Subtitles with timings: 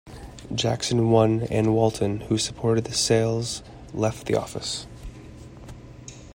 [0.55, 3.61] Jackson won, and Walton, who supported the sales,
[3.93, 4.87] left the office.